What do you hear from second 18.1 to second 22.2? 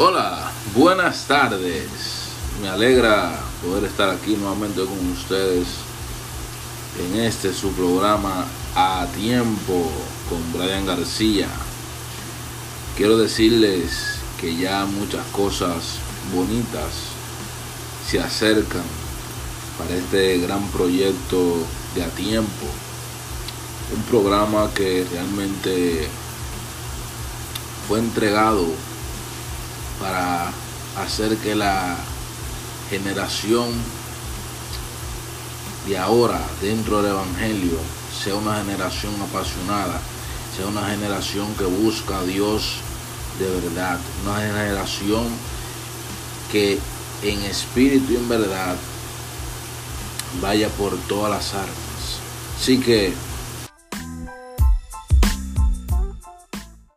acercan para este gran proyecto de A